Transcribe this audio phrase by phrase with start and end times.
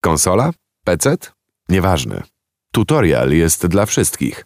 [0.00, 0.50] Konsola?
[0.84, 1.16] PC?
[1.68, 2.22] Nieważne.
[2.72, 4.44] Tutorial jest dla wszystkich.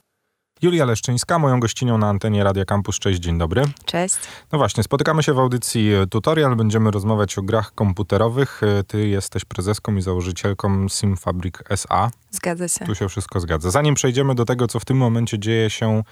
[0.63, 2.99] Julia Leszczyńska, moją gościnią na antenie Radia Campus.
[2.99, 3.63] Cześć, dzień dobry.
[3.85, 4.17] Cześć.
[4.53, 6.57] No właśnie, spotykamy się w audycji Tutorial.
[6.57, 8.61] Będziemy rozmawiać o grach komputerowych.
[8.87, 12.11] Ty jesteś prezeską i założycielką Simfabric SA.
[12.31, 12.85] Zgadza się.
[12.85, 13.71] Tu się wszystko zgadza.
[13.71, 16.03] Zanim przejdziemy do tego, co w tym momencie dzieje się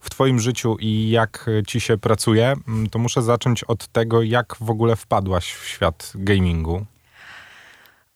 [0.00, 2.54] w Twoim życiu i jak ci się pracuje,
[2.90, 6.86] to muszę zacząć od tego, jak w ogóle wpadłaś w świat gamingu.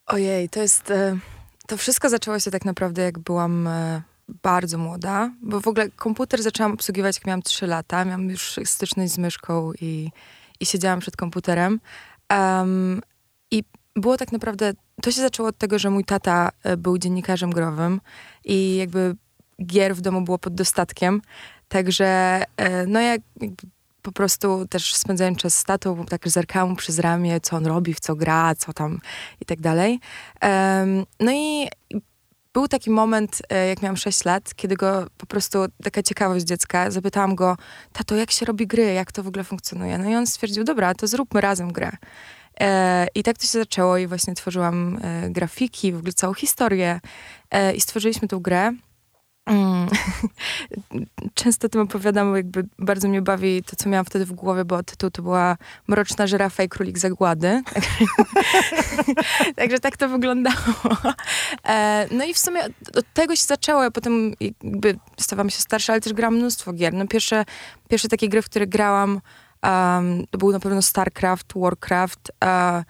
[0.08, 0.90] Ojej, to jest.
[0.90, 1.18] E,
[1.66, 4.02] to wszystko zaczęło się tak naprawdę, jak byłam e,
[4.42, 8.04] bardzo młoda, bo w ogóle komputer zaczęłam obsługiwać, jak miałam 3 lata.
[8.04, 10.10] Miałam już styczność z myszką i,
[10.60, 11.80] i siedziałam przed komputerem.
[12.30, 13.00] Um,
[13.50, 13.64] I
[13.96, 14.72] było tak naprawdę.
[15.02, 18.00] To się zaczęło od tego, że mój tata e, był dziennikarzem growym
[18.44, 19.16] i jakby
[19.66, 21.22] gier w domu było pod dostatkiem.
[21.68, 22.42] Także,
[22.86, 23.20] no jak
[24.02, 28.00] po prostu też spędzałem czas z tatą, tak zerkałam przez ramię, co on robi, w
[28.00, 29.00] co gra, co tam
[29.40, 30.00] i tak dalej.
[31.20, 31.68] No i
[32.58, 36.90] był taki moment, e, jak miałam 6 lat, kiedy go po prostu, taka ciekawość dziecka,
[36.90, 37.56] zapytałam go,
[37.92, 39.98] tato, jak się robi gry, jak to w ogóle funkcjonuje?
[39.98, 41.90] No i on stwierdził, dobra, to zróbmy razem grę.
[42.60, 47.00] E, I tak to się zaczęło i właśnie tworzyłam e, grafiki, w ogóle całą historię
[47.74, 48.72] i stworzyliśmy tą grę.
[49.48, 49.88] Mm.
[51.34, 55.10] Często tym opowiadam, jakby bardzo mnie bawi to, co miałam wtedy w głowie, bo tytuł
[55.10, 55.56] to była
[55.88, 57.62] Mroczna żyrafa i królik zagłady.
[59.56, 60.56] Także tak to wyglądało.
[61.68, 62.64] E, no i w sumie
[62.96, 66.94] od tego się zaczęło, ja potem jakby stawałam się starsza, ale też grałam mnóstwo gier.
[66.94, 67.44] No pierwsze,
[67.88, 69.20] pierwsze takie gry, w które grałam,
[69.62, 72.32] um, to był na pewno StarCraft, Warcraft.
[72.44, 72.84] Uh,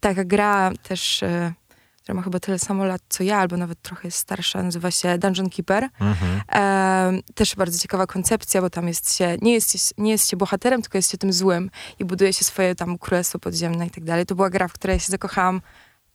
[0.00, 1.22] taka gra też...
[1.22, 1.63] Uh,
[2.04, 5.18] która ma chyba tyle samo lat co ja, albo nawet trochę jest starsza, nazywa się
[5.18, 5.88] Dungeon Keeper.
[6.00, 6.40] Mhm.
[6.52, 10.82] E, też bardzo ciekawa koncepcja, bo tam jest się, nie jest, nie jest się bohaterem,
[10.82, 14.26] tylko jest się tym złym i buduje się swoje tam królestwo podziemne i tak dalej.
[14.26, 15.60] To była gra, w której się zakochałam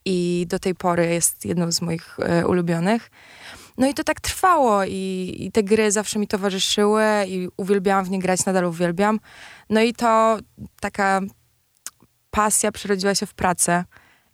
[0.05, 3.11] i do tej pory jest jedną z moich e, ulubionych.
[3.77, 8.09] No i to tak trwało i, i, te gry zawsze mi towarzyszyły i uwielbiałam w
[8.09, 9.19] nie grać, nadal uwielbiam.
[9.69, 10.37] No i to
[10.81, 11.21] taka
[12.31, 13.85] pasja przerodziła się w pracę.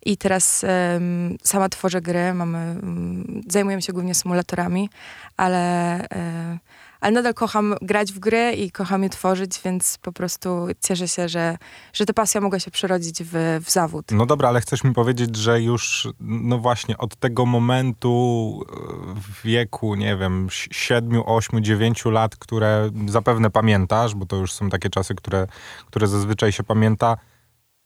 [0.04, 0.64] I teraz
[0.94, 4.90] um, sama tworzę gry, mamy, um, zajmujemy się głównie symulatorami,
[5.36, 6.58] ale, um,
[7.00, 11.28] ale nadal kocham grać w gry i kocham je tworzyć, więc po prostu cieszę się,
[11.28, 11.58] że,
[11.92, 14.06] że ta pasja mogła się przerodzić w, w zawód.
[14.12, 19.42] No dobra, ale chcesz mi powiedzieć, że już no właśnie od tego momentu e, w
[19.42, 24.90] wieku, nie wiem, 7, 8, 9 lat, które zapewne pamiętasz, bo to już są takie
[24.90, 25.46] czasy, które,
[25.86, 27.16] które zazwyczaj się pamięta,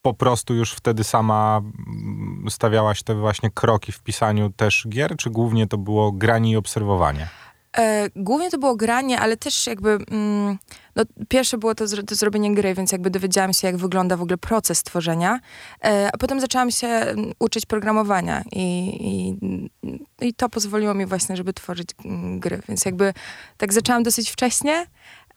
[0.03, 5.31] po prostu już wtedy sama mm, stawiałaś te właśnie kroki w pisaniu też gier, czy
[5.31, 7.29] głównie to było granie i obserwowanie?
[7.79, 10.59] E, głównie to było granie, ale też jakby mm,
[10.97, 14.39] no, pierwsze było to, to, zrobienie gry, więc jakby dowiedziałam się, jak wygląda w ogóle
[14.39, 15.41] proces tworzenia,
[15.85, 19.37] e, a potem zaczęłam się mm, uczyć programowania i, i,
[20.27, 23.13] i, to pozwoliło mi właśnie, żeby tworzyć mm, gry, więc jakby
[23.57, 24.87] tak zaczęłam dosyć wcześnie,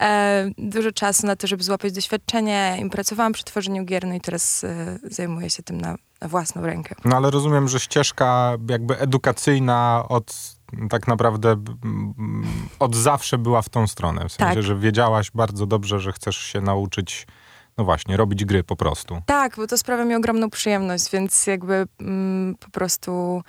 [0.01, 2.77] e, dużo czasu na to, żeby złapać doświadczenie.
[2.79, 6.61] Im pracowałam przy tworzeniu gier, no i teraz e, zajmuję się tym na, na, własną
[6.61, 6.95] rękę.
[7.05, 10.53] No ale rozumiem, że ścieżka jakby edukacyjna od
[10.89, 11.55] tak naprawdę
[12.79, 14.29] od zawsze była w tą stronę.
[14.29, 14.63] W sensie, tak.
[14.63, 17.27] że wiedziałaś bardzo dobrze, że chcesz się nauczyć
[17.77, 19.21] no właśnie, robić gry po prostu.
[19.25, 23.41] Tak, bo to sprawia mi ogromną przyjemność, więc jakby mm, po prostu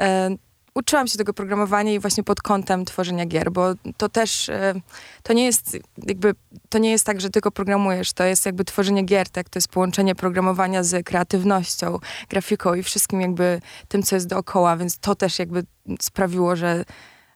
[0.00, 0.30] e,
[0.78, 4.74] uczyłam się tego programowania i właśnie pod kątem tworzenia gier, bo to też, e,
[5.22, 6.34] to nie jest jakby,
[6.68, 9.48] to nie jest tak, że tylko programujesz, to jest jakby tworzenie gier, tak?
[9.48, 14.98] To jest połączenie programowania z kreatywnością, grafiką i wszystkim jakby tym, co jest dookoła, więc
[14.98, 15.64] to też jakby
[16.00, 16.84] sprawiło, że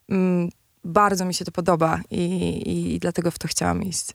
[0.09, 0.49] mm,
[0.85, 4.07] bardzo mi się to podoba i, i dlatego w to chciałam iść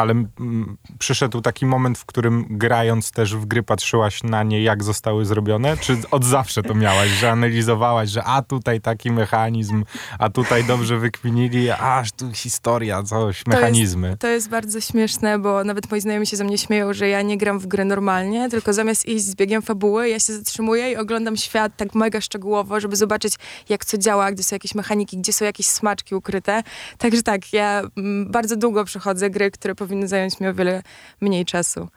[0.00, 4.84] ale mm, przyszedł taki moment, w którym grając też w gry patrzyłaś na nie, jak
[4.84, 5.76] zostały zrobione?
[5.76, 9.84] Czy od zawsze to miałaś, że analizowałaś, że a tutaj taki mechanizm,
[10.18, 14.06] a tutaj dobrze wykminili, aż tu historia, coś, mechanizmy.
[14.06, 17.08] To jest, to jest bardzo śmieszne, bo nawet moi znajomi się ze mnie śmieją, że
[17.08, 20.92] ja nie gram w gry normalnie, tylko zamiast iść z biegiem fabuły, ja się zatrzymuję
[20.92, 23.34] i oglądam świat tak mega szczegółowo, żeby zobaczyć,
[23.68, 26.62] jak co działa, gdzie są jakieś mechaniki, gdzie są jakieś smaczki ukryte.
[26.98, 30.82] Także tak, ja mm, bardzo długo przechodzę gry, które powinny powinny zająć mi o wiele
[31.20, 31.88] mniej czasu.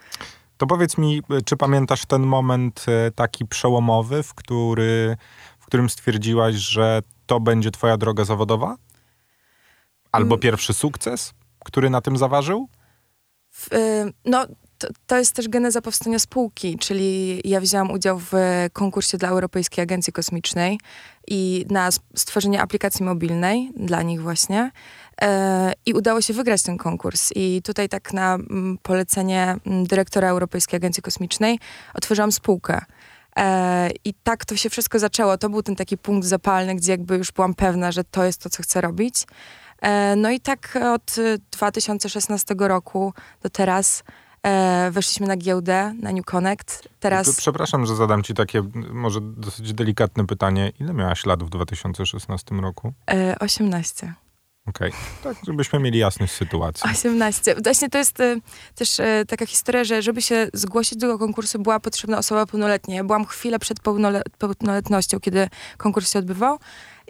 [0.58, 5.18] To powiedz mi, czy pamiętasz ten moment e, taki przełomowy, w, który,
[5.60, 8.76] w którym stwierdziłaś, że to będzie twoja droga zawodowa?
[10.12, 10.40] Albo mm.
[10.40, 12.68] pierwszy sukces, który na tym zaważył?
[13.74, 14.46] Y, no,
[15.08, 18.34] to, jest też geneza powstania spółki, czyli ja wzięłam udział w
[18.74, 20.80] konkursie dla Europejskiej Agencji Kosmicznej
[21.28, 24.72] i na stworzenie aplikacji mobilnej dla nich właśnie.
[25.22, 27.30] E, I udało się wygrać ten konkurs.
[27.36, 31.60] I tutaj tak na mm, polecenie mm, dyrektora Europejskiej Agencji Kosmicznej
[31.94, 32.82] otworzyłam spółkę.
[33.36, 35.38] E, I tak to się wszystko zaczęło.
[35.38, 38.50] To był ten taki punkt zapalny, gdzie jakby już byłam pewna, że to jest to,
[38.50, 39.26] co chcę robić.
[39.82, 41.16] E, no i tak od
[41.52, 44.04] 2016 roku do teraz
[44.44, 46.90] e, weszliśmy na giełdę, na New Connect.
[47.00, 47.36] Teraz...
[47.36, 50.72] Przepraszam, że zadam ci takie może dosyć delikatne pytanie.
[50.80, 52.94] Ile miałaś lat w 2016 roku?
[53.40, 54.14] 18.
[54.68, 55.34] Okej, okay.
[55.34, 56.92] tak żebyśmy mieli jasność sytuacji.
[56.92, 57.56] 18.
[57.64, 58.42] Właśnie to jest y,
[58.76, 62.96] też y, taka historia, że żeby się zgłosić do tego konkursu była potrzebna osoba pełnoletnia.
[62.96, 63.78] Ja byłam chwilę przed
[64.38, 66.60] pełnoletnością, kiedy konkurs się odbywał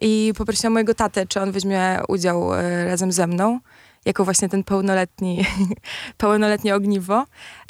[0.02, 3.60] i poprosiłam mojego tatę, czy on weźmie udział y, razem ze mną,
[4.06, 5.46] jako właśnie ten pełnoletni,
[6.18, 7.26] pełnoletnie ogniwo.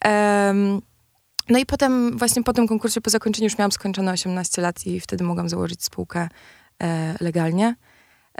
[0.05, 0.81] Um,
[1.49, 4.99] no i potem, właśnie po tym konkursie, po zakończeniu już miałam skończone 18 lat i
[4.99, 6.29] wtedy mogłam założyć spółkę
[6.83, 7.75] e, legalnie.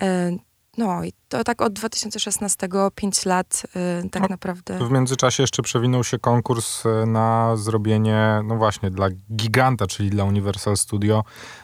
[0.02, 0.32] E,
[0.78, 3.64] no i to tak od 2016, 5 lat
[4.06, 4.88] y, tak no, naprawdę.
[4.88, 10.24] W międzyczasie jeszcze przewinął się konkurs y, na zrobienie, no właśnie, dla giganta, czyli dla
[10.24, 11.24] Universal Studio,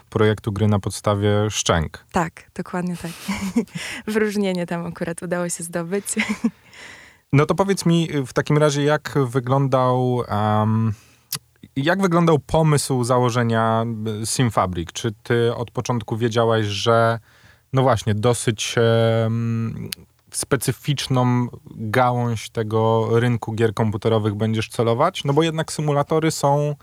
[0.10, 2.06] projektu gry na podstawie szczęk.
[2.12, 3.12] Tak, dokładnie tak.
[4.14, 6.06] Wyróżnienie tam akurat udało się zdobyć.
[7.34, 10.24] no to powiedz mi w takim razie, jak wyglądał...
[10.32, 10.94] Um,
[11.76, 13.86] jak wyglądał pomysł założenia
[14.22, 14.92] y, Simfabric?
[14.94, 17.20] Czy ty od początku wiedziałaś, że
[17.74, 18.76] no właśnie, dosyć
[20.32, 26.76] specyficzną gałąź tego rynku gier komputerowych będziesz celować, no bo jednak symulatory są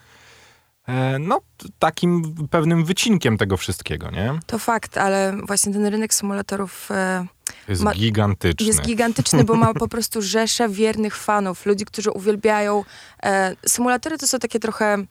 [0.89, 1.41] e, no,
[1.79, 4.39] takim pewnym wycinkiem tego wszystkiego, nie?
[4.47, 7.27] To fakt, ale właśnie ten rynek symulatorów e,
[7.69, 8.67] jest ma, gigantyczny.
[8.67, 12.85] Jest gigantyczny, bo ma po prostu rzeszę wiernych fanów, ludzi, którzy uwielbiają.
[13.23, 15.05] E, symulatory to są takie trochę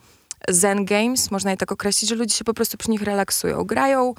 [0.49, 3.63] zen games, można je tak określić, że ludzie się po prostu przy nich relaksują.
[3.63, 4.13] Grają,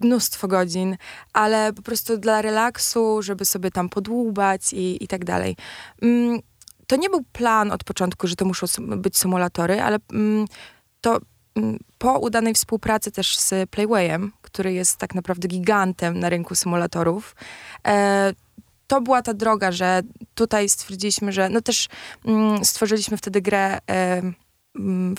[0.00, 0.96] mnóstwo godzin,
[1.32, 5.56] ale po prostu dla relaksu, żeby sobie tam podłubać i, i tak dalej.
[6.02, 6.40] Mm,
[6.86, 8.66] to nie był plan od początku, że to muszą
[8.96, 10.46] być symulatory, ale mm,
[11.00, 11.20] to
[11.54, 17.36] mm, po udanej współpracy też z Playwayem, który jest tak naprawdę gigantem na rynku symulatorów,
[17.86, 18.32] e,
[18.86, 20.02] to była ta droga, że
[20.34, 21.88] tutaj stwierdziliśmy, że no też
[22.62, 23.78] stworzyliśmy wtedy grę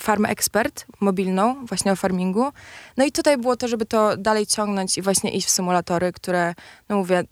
[0.00, 2.52] Farm Expert mobilną, właśnie o farmingu.
[2.96, 6.54] No i tutaj było to, żeby to dalej ciągnąć i właśnie iść w symulatory, które,
[6.88, 7.24] no mówię,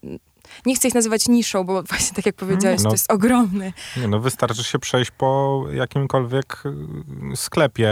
[0.66, 3.72] nie chcę ich nazywać niszą, bo właśnie tak jak powiedziałeś, no, to jest ogromny.
[3.96, 6.62] Nie, no wystarczy się przejść po jakimkolwiek
[7.32, 7.90] y, sklepie,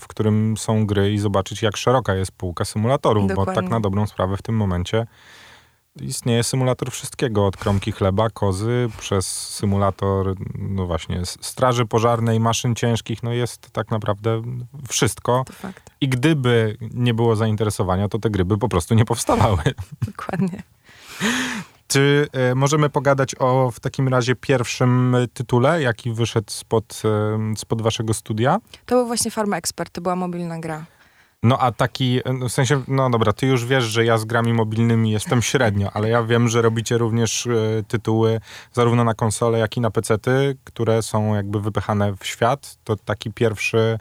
[0.00, 3.54] w którym są gry i zobaczyć, jak szeroka jest półka symulatorów, Dokładnie.
[3.54, 5.06] bo tak na dobrą sprawę w tym momencie
[6.00, 13.22] istnieje symulator wszystkiego, od kromki chleba, kozy, przez symulator, no właśnie, straży pożarnej, maszyn ciężkich,
[13.22, 14.42] no jest tak naprawdę
[14.88, 15.44] wszystko.
[16.00, 19.62] I gdyby nie było zainteresowania, to te gry by po prostu nie powstawały.
[20.06, 20.62] Dokładnie.
[21.88, 27.02] Czy y, możemy pogadać o w takim razie pierwszym tytule, jaki wyszedł spod,
[27.54, 28.58] y, spod waszego studia?
[28.86, 30.86] To był właśnie Farma Expert, to była mobilna gra.
[31.46, 35.10] No a taki, w sensie, no dobra, ty już wiesz, że ja z grami mobilnymi
[35.10, 38.40] jestem średnio, ale ja wiem, że robicie również y, tytuły
[38.72, 42.76] zarówno na konsole, jak i na pecety, które są jakby wypychane w świat.
[42.84, 43.98] To taki pierwszy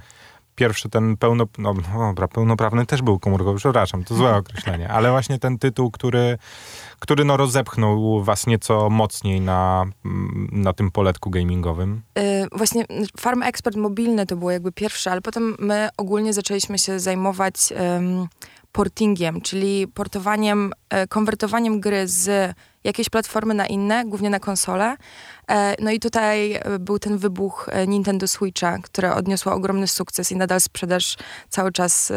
[0.55, 5.11] pierwszy ten pełno, no, no dobra, pełnoprawny też był komórkowy, przepraszam, to złe określenie, ale
[5.11, 6.37] właśnie ten tytuł, który,
[6.99, 9.85] który no rozepchnął was nieco mocniej na,
[10.51, 12.01] na tym poletku gamingowym.
[12.15, 12.85] Yy, właśnie
[13.19, 17.55] Farm Expert mobilny to było jakby pierwsze, ale potem my ogólnie zaczęliśmy się zajmować
[18.71, 25.34] portingiem, czyli portowaniem, yy, konwertowaniem gry z jakiejś platformy na inne, głównie na konsole, E,
[25.79, 30.35] no i tutaj e, był ten wybuch e, Nintendo Switcha, które odniosło ogromny sukces i
[30.35, 31.17] nadal sprzedaż
[31.49, 32.11] cały czas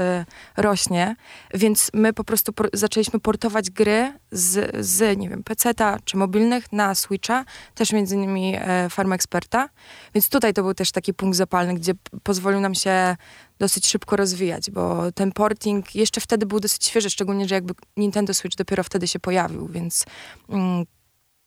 [0.56, 1.16] rośnie.
[1.54, 6.72] Więc my po prostu por zaczęliśmy portować gry z, z nie wiem, PC-ta czy mobilnych
[6.72, 7.44] na Switcha,
[7.74, 8.56] też między innymi
[8.90, 9.68] Farm Experta.
[10.14, 11.92] Więc tutaj to był też taki punkt zapalny, gdzie
[12.22, 13.16] pozwolił nam się
[13.58, 18.34] dosyć szybko rozwijać, bo ten porting jeszcze wtedy był dosyć świeży, szczególnie, że jakby Nintendo
[18.34, 20.04] Switch dopiero wtedy się pojawił, więc
[20.48, 20.84] mm,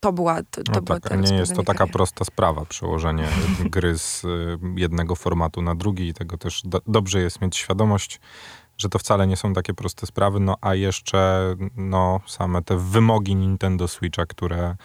[0.02, 3.28] to była to, to no tak, nie jest to taka prosta sprawa, przełożenie
[3.76, 8.20] gry z y, jednego formatu na drugi i tego też do, dobrze jest mieć świadomość,
[8.78, 13.36] że to wcale nie są takie proste sprawy, no a jeszcze no, same te wymogi
[13.36, 14.76] Nintendo Switcha, które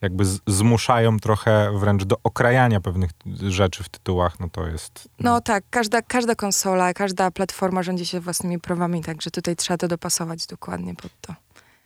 [0.00, 3.10] jakby z, zmuszają trochę wręcz do okrajania pewnych
[3.48, 5.08] rzeczy w tytułach, no to jest...
[5.18, 9.88] No tak, każda, każda konsola, każda platforma rządzi się własnymi prawami, także tutaj trzeba to
[9.88, 11.34] dopasować dokładnie pod to.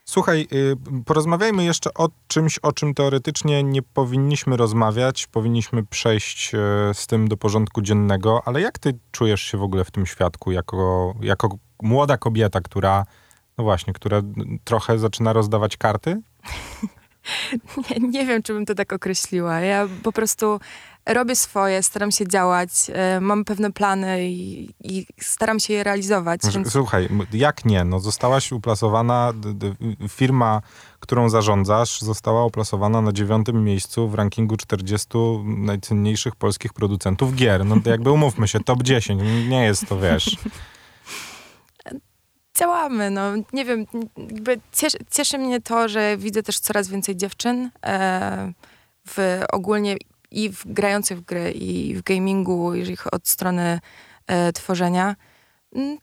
[0.08, 5.26] Słuchaj, y, porozmawiajmy jeszcze o czymś, o czym teoretycznie nie powinniśmy rozmawiać.
[5.26, 6.58] Powinniśmy przejść y,
[6.94, 10.52] z tym do porządku dziennego, ale jak ty czujesz się w ogóle w tym świadku
[10.52, 11.48] jako, jako
[11.82, 13.06] młoda kobieta, która,
[13.58, 14.22] no właśnie, która
[14.64, 16.20] trochę zaczyna rozdawać karty?
[17.90, 19.60] nie, nie wiem, czy bym to tak określiła.
[19.60, 20.60] Ja po prostu
[21.06, 26.40] robię swoje, staram się działać, e, mam pewne plany i, i staram się je realizować.
[26.54, 26.72] Więc...
[26.72, 27.84] Słuchaj, jak nie?
[27.84, 29.32] No zostałaś uplasowana,
[30.08, 30.62] firma,
[31.00, 35.08] którą zarządzasz, została oplasowana na dziewiątym miejscu w rankingu 40
[35.44, 37.64] najcenniejszych polskich producentów gier.
[37.64, 40.36] No to jakby umówmy się, top 10, nie jest to, wiesz...
[42.58, 43.22] Działamy, no
[43.52, 43.86] nie wiem,
[44.16, 48.52] jakby cieszy, cieszy mnie to, że widzę też coraz więcej dziewczyn e,
[49.08, 49.96] w ogólnie
[50.30, 53.80] i w grających w gry, i w gamingu, jeżeli od strony
[54.26, 55.16] e, tworzenia.
[55.75, 55.99] Mm,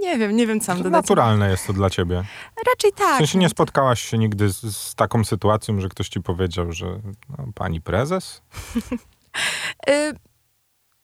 [0.00, 1.02] nie wiem, nie wiem co mam dodać.
[1.02, 2.24] Naturalne jest to dla ciebie.
[2.66, 3.14] Raczej tak.
[3.14, 6.86] W sensie nie spotkałaś się nigdy z, z taką sytuacją, że ktoś ci powiedział, że
[7.28, 8.42] no, pani prezes?
[9.90, 10.12] y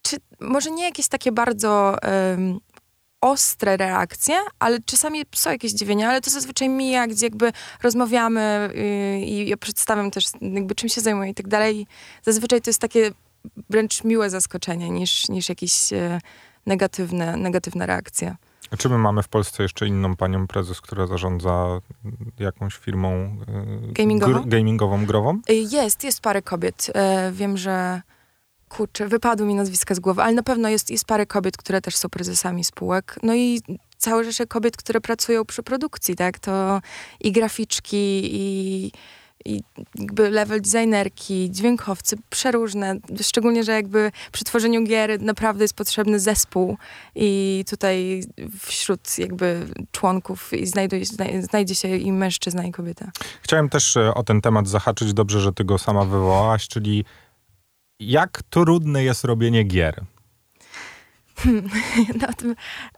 [0.02, 1.96] czy może nie jakieś takie bardzo
[3.20, 9.26] ostre reakcje, ale czasami są jakieś zdziwienia, ale to zazwyczaj mija, gdzie jakby rozmawiamy yy,
[9.26, 11.86] i ja przedstawiam też jakby czym się zajmuję i tak dalej.
[12.22, 13.10] Zazwyczaj to jest takie
[13.70, 16.20] wręcz miłe zaskoczenie niż, niż jakieś yy,
[16.66, 18.36] negatywne, negatywne reakcje.
[18.70, 21.80] A czy my mamy w Polsce jeszcze inną panią prezes, która zarządza
[22.38, 23.36] jakąś firmą
[23.84, 24.32] yy, gamingową?
[24.32, 25.40] Gr gamingową, grową?
[25.50, 26.88] Y, jest, jest parę kobiet.
[26.88, 28.02] Yy, wiem, że
[28.68, 31.96] kurczę, wypadły mi nazwiska z głowy, ale na pewno jest, jest parę kobiet, które też
[31.96, 33.18] są prezesami spółek.
[33.22, 33.60] No i
[33.98, 36.38] całe rzesze kobiet, które pracują przy produkcji, tak?
[36.38, 36.80] To
[37.20, 38.92] i graficzki, i,
[39.44, 39.62] i
[39.94, 42.96] jakby level designerki, dźwiękowcy, przeróżne.
[43.22, 46.76] Szczególnie, że jakby przy tworzeniu gier naprawdę jest potrzebny zespół
[47.14, 48.22] i tutaj
[48.60, 51.02] wśród jakby członków znajduje,
[51.40, 53.10] znajdzie się i mężczyzna, i kobieta.
[53.42, 57.04] Chciałem też e, o ten temat zahaczyć, dobrze, że ty go sama wywołałaś, czyli
[58.00, 60.04] jak trudne jest robienie gier?
[62.20, 62.54] No, o, tym,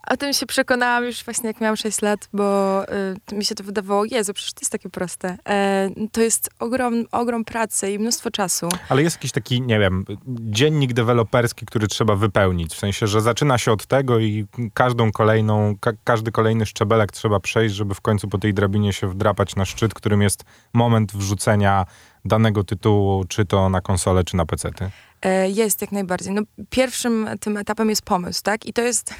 [0.07, 2.83] o tym się przekonałam już właśnie jak miałam 6 lat, bo
[3.31, 5.37] y, mi się to wydawało, Jezu, przecież to jest takie proste.
[5.49, 8.69] E, to jest ogrom, ogrom pracy i mnóstwo czasu.
[8.89, 12.73] Ale jest jakiś taki, nie wiem, dziennik deweloperski, który trzeba wypełnić.
[12.73, 17.39] W sensie, że zaczyna się od tego i każdą kolejną, ka każdy kolejny szczebelek trzeba
[17.39, 20.43] przejść, żeby w końcu po tej drabinie się wdrapać na szczyt, którym jest
[20.73, 21.85] moment wrzucenia
[22.25, 24.91] danego tytułu, czy to na konsolę, czy na pecety?
[25.21, 26.33] E, jest, jak najbardziej.
[26.33, 28.65] No, pierwszym tym etapem jest pomysł, tak?
[28.65, 29.13] I to jest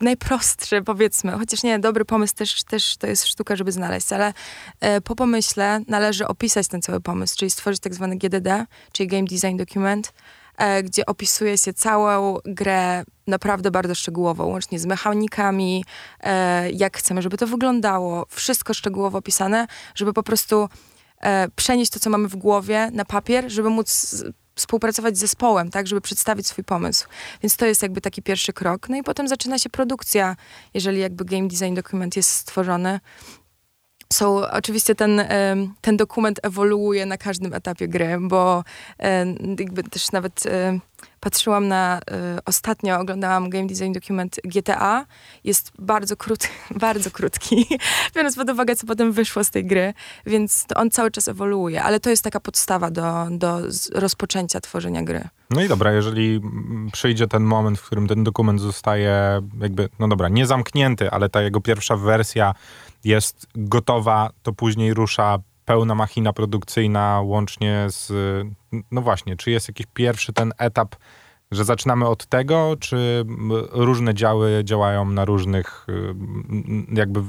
[0.00, 1.32] najprostszy, powiedzmy.
[1.32, 4.32] Chociaż nie, dobry pomysł też, też to jest sztuka, żeby znaleźć, ale
[4.80, 9.24] e, po pomyśle należy opisać ten cały pomysł, czyli stworzyć tak zwany GDD, czyli Game
[9.24, 10.12] Design Document,
[10.56, 15.84] e, gdzie opisuje się całą grę naprawdę bardzo szczegółowo, łącznie z mechanikami,
[16.20, 18.26] e, jak chcemy, żeby to wyglądało.
[18.28, 20.68] Wszystko szczegółowo opisane, żeby po prostu
[21.20, 24.14] e, przenieść to, co mamy w głowie na papier, żeby móc
[24.54, 27.08] współpracować z zespołem, tak, żeby przedstawić swój pomysł.
[27.42, 28.88] Więc to jest jakby taki pierwszy krok.
[28.88, 30.36] No i potem zaczyna się produkcja,
[30.74, 33.00] jeżeli jakby game design dokument jest stworzony.
[34.12, 35.24] So, oczywiście ten,
[35.80, 38.64] ten dokument ewoluuje na każdym etapie gry, bo
[39.58, 40.44] jakby też nawet
[41.20, 42.00] patrzyłam na,
[42.44, 45.06] ostatnio oglądałam game design dokument GTA.
[45.44, 46.48] Jest bardzo, krót,
[46.80, 47.66] bardzo krótki,
[48.16, 49.94] biorąc pod uwagę, co potem wyszło z tej gry,
[50.26, 53.60] więc on cały czas ewoluuje, ale to jest taka podstawa do, do
[53.94, 55.28] rozpoczęcia tworzenia gry.
[55.50, 56.40] No i dobra, jeżeli
[56.92, 61.42] przyjdzie ten moment, w którym ten dokument zostaje jakby, no dobra, nie zamknięty, ale ta
[61.42, 62.54] jego pierwsza wersja
[63.04, 68.12] jest gotowa, to później rusza pełna machina produkcyjna łącznie z,
[68.90, 70.96] no właśnie, czy jest jakiś pierwszy ten etap,
[71.50, 73.24] że zaczynamy od tego, czy
[73.70, 75.86] różne działy działają na różnych,
[76.92, 77.22] jakby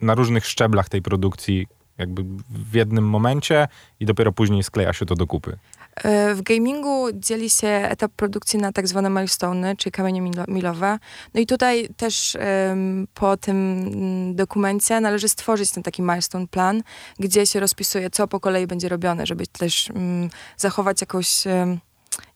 [0.00, 1.66] na różnych szczeblach tej produkcji,
[1.98, 3.68] jakby w jednym momencie
[4.00, 5.58] i dopiero później skleja się to do kupy?
[5.96, 10.98] E, w gamingu dzieli się etap produkcji na tak zwane milestone, czyli kamienie milowe.
[11.34, 12.36] No i tutaj też
[12.68, 16.82] um, po tym mm, dokumencie należy stworzyć ten taki milestone plan,
[17.18, 21.78] gdzie się rozpisuje, co po kolei będzie robione, żeby też um, zachować jakąś um,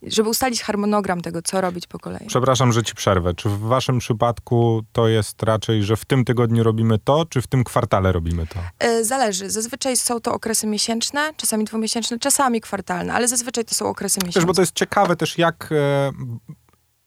[0.07, 2.27] żeby ustalić harmonogram tego, co robić po kolei.
[2.27, 3.35] Przepraszam, że ci przerwę.
[3.35, 7.47] Czy w waszym przypadku to jest raczej, że w tym tygodniu robimy to, czy w
[7.47, 8.61] tym kwartale robimy to?
[8.79, 9.51] E, zależy.
[9.51, 14.41] Zazwyczaj są to okresy miesięczne, czasami dwumiesięczne, czasami kwartalne, ale zazwyczaj to są okresy miesięczne.
[14.41, 16.13] Też, bo to jest ciekawe też, jak, e,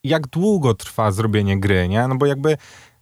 [0.03, 2.07] jak długo trwa zrobienie gry, nie?
[2.07, 2.57] No bo jakby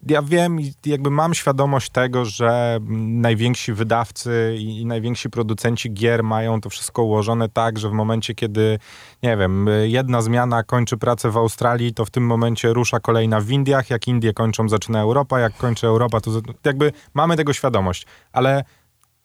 [0.08, 6.62] ja wiem i jakby mam świadomość tego, że najwięksi wydawcy i, najwięksi producenci gier mają
[6.62, 8.80] to wszystko ułożone tak, że w momencie, kiedy,
[9.24, 13.50] nie wiem, jedna zmiana kończy pracę w Australii, to w tym momencie rusza kolejna w
[13.50, 16.32] Indiach, jak Indie kończą, zaczyna Europa, jak kończy Europa, to
[16.66, 18.64] jakby mamy tego świadomość, ale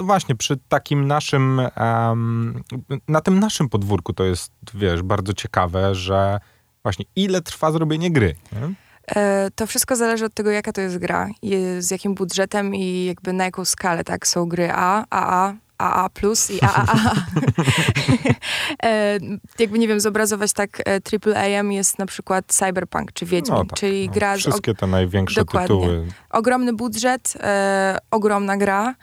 [0.00, 2.62] właśnie przy takim naszym, um,
[3.09, 6.38] na tym naszym podwórku to jest, wiesz, bardzo ciekawe, że
[6.83, 8.35] właśnie ile trwa zrobienie gry.
[8.52, 8.85] Nie?
[9.14, 11.28] E, to wszystko zależy od tego, jaka to jest gra,
[11.78, 14.26] z jakim budżetem i jakby na jaką skalę, tak?
[14.26, 16.08] Są gry A, AA, AA+,
[16.50, 17.14] i AAA.
[18.82, 19.18] e,
[19.58, 24.06] jakby, nie wiem, zobrazować tak AAA jest na przykład Cyberpunk czy Wiedźmin, No tak, czyli
[24.06, 25.68] no, gra Wszystkie te największe Dokładnie.
[25.68, 26.06] tytuły.
[26.30, 28.94] ogromny budżet, e, ogromna gra.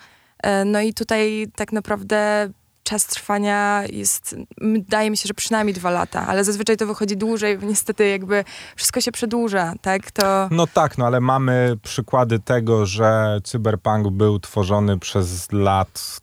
[0.42, 2.48] E, no i tutaj tak naprawdę
[2.84, 7.58] czas trwania jest, wydaje mi się, że przynajmniej dwa lata, ale zazwyczaj to wychodzi dłużej,
[7.58, 8.44] bo niestety jakby
[8.76, 10.10] wszystko się przedłuża, tak?
[10.10, 16.20] To No tak, no ale mamy przykłady tego, że Cyberpunk był tworzony przez lat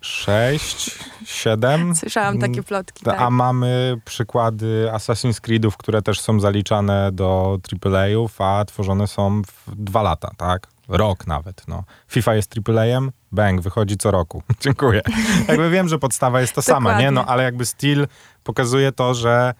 [0.00, 1.94] 6, 7.
[1.94, 3.30] słyszałam takie plotki, A tak.
[3.30, 10.02] mamy przykłady Assassin's Creedów, które też są zaliczane do AAA-ów, a tworzone są w dwa
[10.02, 10.66] lata, tak?
[10.88, 11.84] Rok nawet, no.
[12.08, 14.42] FIFA jest AAA-em, bang, wychodzi co roku.
[14.60, 15.02] Dziękuję.
[15.48, 17.10] Jakby wiem, że podstawa jest ta sama, nie?
[17.10, 18.06] No, ale jakby styl
[18.44, 19.54] pokazuje to, że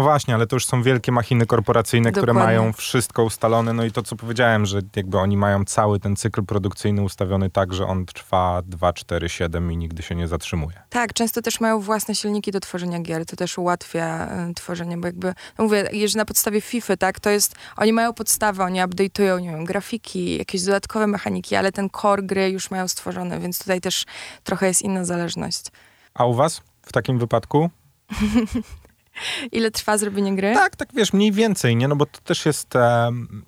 [0.00, 2.58] no właśnie, ale to już są wielkie machiny korporacyjne, które Dokładnie.
[2.58, 3.72] mają wszystko ustalone.
[3.72, 7.74] No i to, co powiedziałem, że jakby oni mają cały ten cykl produkcyjny ustawiony tak,
[7.74, 10.82] że on trwa 2, 4, 7 i nigdy się nie zatrzymuje.
[10.90, 15.06] Tak, często też mają własne silniki do tworzenia gier, to też ułatwia y, tworzenie, bo
[15.06, 19.40] jakby, no mówię, jeżeli na podstawie FIFA, tak, to jest, oni mają podstawę, oni update'ują,
[19.40, 23.80] nie wiem, grafiki, jakieś dodatkowe mechaniki, ale ten core gry już mają stworzone, więc tutaj
[23.80, 24.04] też
[24.44, 25.66] trochę jest inna zależność.
[26.14, 27.70] A u was w takim wypadku?
[29.52, 30.54] Ile trwa zrobienie gry?
[30.54, 31.88] Tak, tak wiesz, mniej więcej, nie?
[31.88, 33.44] No bo to też jest em,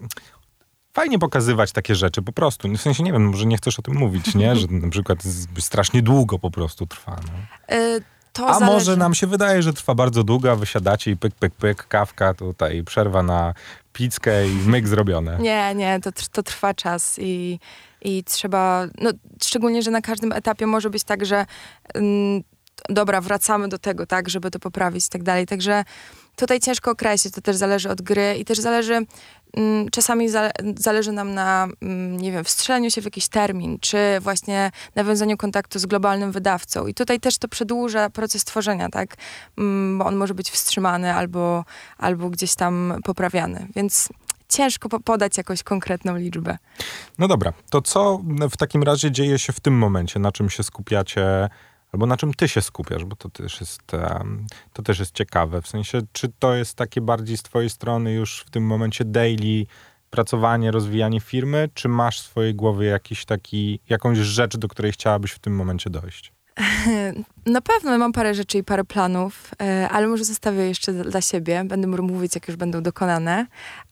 [0.93, 2.69] fajnie pokazywać takie rzeczy po prostu.
[2.69, 4.57] W sensie, nie wiem, może nie chcesz o tym mówić, nie?
[4.61, 5.19] Że na przykład
[5.59, 7.17] strasznie długo po prostu trwa.
[7.27, 7.77] No.
[7.77, 8.03] Y,
[8.33, 8.73] to A zależy.
[8.73, 12.35] może nam się wydaje, że trwa bardzo długo, a wysiadacie i pyk, pyk, pyk, kawka
[12.35, 13.55] tutaj, przerwa na
[13.93, 15.39] pizzkę i myk zrobione.
[15.39, 17.59] Nie, nie, to, to trwa czas i,
[18.03, 19.11] i trzeba, no
[19.45, 21.47] szczególnie, że na każdym etapie może być tak, że
[21.95, 22.43] mm,
[22.89, 25.47] dobra, wracamy do tego, tak, żeby to poprawić i tak dalej.
[25.47, 25.85] Także
[26.37, 29.07] tutaj ciężko określić, to też zależy od gry i też zależy,
[29.55, 33.99] mm, czasami zale, zależy nam na, mm, nie wiem, wstrzeleniu się w jakiś termin, czy
[34.21, 36.87] właśnie nawiązaniu kontaktu z globalnym wydawcą.
[36.87, 39.17] I tutaj też to przedłuża proces tworzenia, tak,
[39.59, 41.65] mm, bo on może być wstrzymany albo,
[41.99, 44.09] albo gdzieś tam poprawiany, więc
[44.49, 46.59] ciężko po- podać jakąś konkretną liczbę.
[47.19, 48.21] No dobra, to co
[48.51, 50.21] w takim razie dzieje się w tym momencie?
[50.21, 51.49] Na czym się skupiacie,
[51.93, 53.05] albo na czym ty się skupiasz?
[53.05, 53.83] Bo to też jest,
[54.73, 55.63] to też jest ciekawe.
[55.63, 59.67] W sensie, czy to jest takie bardziej z twojej strony już w tym momencie daily
[60.11, 65.33] pracowanie, rozwijanie firmy, czy masz w swojej głowie jakiś taki, jakąś rzecz, do której chciałabyś
[65.33, 66.33] w tym momencie dojść?
[67.47, 71.65] Na pewno mam parę rzeczy i parę planów, e, ale może zostawię jeszcze dla siebie.
[71.65, 73.47] Będę mówić, jak już będą dokonane.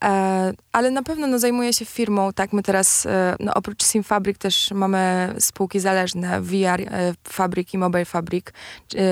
[0.04, 2.32] E, ale na pewno no, zajmuję się firmą.
[2.32, 6.80] Tak, my teraz e, no, oprócz Sim Fabric też mamy spółki zależne, VR
[7.28, 8.46] Fabric i Mobile Fabric.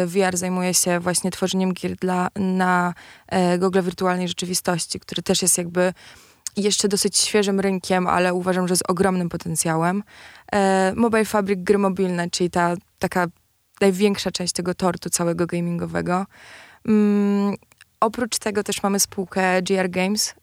[0.06, 2.94] VR zajmuje się właśnie tworzeniem gier dla, na
[3.26, 5.92] e, gogle wirtualnej rzeczywistości, który też jest jakby
[6.56, 10.02] jeszcze dosyć świeżym rynkiem, ale uważam, że z ogromnym potencjałem.
[10.94, 13.26] Mobile Fabric, gry mobilne, czyli ta taka
[13.80, 16.26] największa część tego tortu całego gamingowego.
[16.88, 17.54] Mm,
[18.00, 20.34] oprócz tego też mamy spółkę GR Games,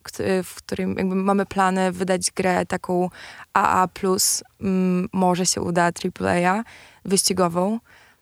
[0.44, 3.10] w którym mamy plany wydać grę taką
[3.54, 3.88] AA+,
[4.62, 6.64] mm, może się uda AAA,
[7.06, 7.80] wyścigową.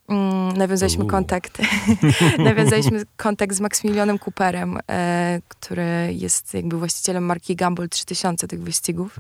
[0.10, 1.12] Mm, nawiązaliśmy Uuu.
[1.12, 1.62] kontakt
[2.38, 9.20] nawiązaliśmy kontakt z Maximilianem Cooperem, e, który jest jakby właścicielem marki Gumball 3000 tych wyścigów.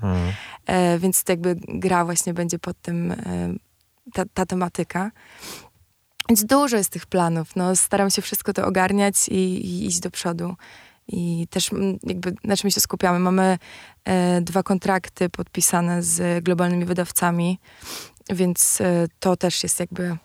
[0.66, 3.18] E, więc to jakby gra właśnie będzie pod tym, e,
[4.14, 5.12] ta, ta tematyka.
[6.30, 7.56] Więc dużo jest tych planów.
[7.56, 10.56] No, staram się wszystko to ogarniać i, i iść do przodu.
[11.08, 13.20] I też mm, jakby na czym się skupiamy.
[13.20, 13.58] Mamy
[14.06, 17.60] e, dwa kontrakty podpisane z globalnymi wydawcami,
[18.30, 20.18] więc e, to też jest jakby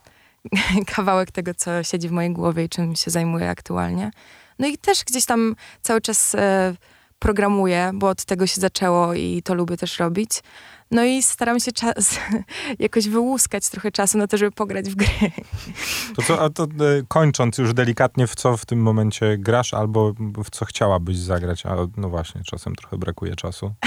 [0.95, 4.11] kawałek tego, co siedzi w mojej głowie i czym się zajmuję aktualnie.
[4.59, 6.75] No i też gdzieś tam cały czas e,
[7.19, 10.43] programuję, bo od tego się zaczęło i to lubię też robić.
[10.91, 12.21] No i staram się czas,
[12.79, 15.09] jakoś wyłuskać trochę czasu na to, żeby pograć w gry.
[16.17, 16.67] To co, a to e,
[17.09, 20.13] kończąc już delikatnie, w co w tym momencie grasz, albo
[20.45, 23.73] w co chciałabyś zagrać, a no właśnie, czasem trochę brakuje czasu.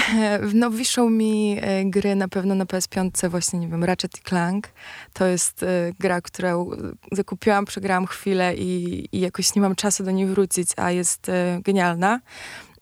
[0.54, 4.68] No wiszą mi e, gry na pewno na PS5 właśnie, nie wiem, Ratchet Clank.
[5.12, 5.66] To jest e,
[6.00, 6.70] gra, którą
[7.12, 11.30] zakupiłam, przegrałam chwilę i, i jakoś nie mam czasu do niej wrócić, a jest
[11.64, 12.20] genialna.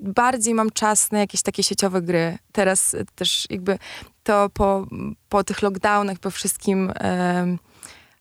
[0.00, 2.38] Bardziej mam czas na jakieś takie sieciowe gry.
[2.52, 3.78] Teraz e, też jakby
[4.22, 4.86] to po,
[5.28, 7.58] po tych lockdownach, po wszystkim em,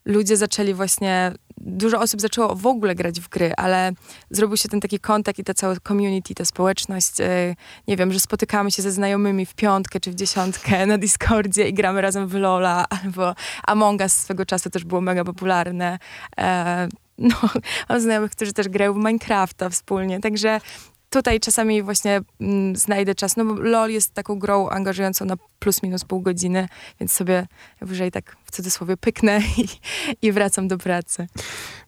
[0.06, 3.92] ludzie zaczęli właśnie, dużo osób zaczęło w ogóle grać w gry, ale
[4.30, 7.56] zrobił się ten taki kontakt i ta cała community, ta społeczność, e,
[7.88, 11.74] nie wiem, że spotykamy się ze znajomymi w piątkę czy w dziesiątkę na Discordzie i
[11.74, 16.00] gramy razem w Lola, albo Among Us swego czasu też było mega popularne.
[16.38, 16.88] E,
[17.18, 17.36] no,
[17.90, 20.60] mam znajomych, którzy też grają w Minecrafta wspólnie, także
[21.10, 25.84] tutaj czasami właśnie mm, znajdę czas, no bo LOL jest taką grą angażującą na plus
[25.84, 26.68] minus pół godziny,
[27.00, 27.48] więc sobie
[27.82, 29.68] wyżej tak w cudzysłowie pyknę i,
[30.28, 31.28] i wracam do pracy.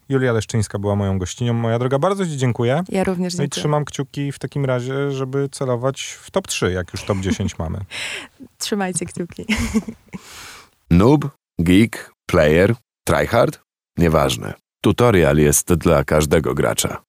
[0.10, 1.54] Julia Leszczyńska była moją gościnią.
[1.54, 2.84] Moja droga, bardzo Ci dziękuję.
[2.90, 3.62] Ja również No i dziękuję.
[3.62, 7.80] trzymam kciuki w takim razie, żeby celować w top 3, jak już top 10 mamy.
[8.58, 9.46] Trzymajcie kciuki.
[10.90, 11.28] Noob,
[11.60, 13.60] geek, player, tryhard?
[13.98, 14.54] Nieważne.
[14.82, 17.02] Tutorial jest dla każdego gracza.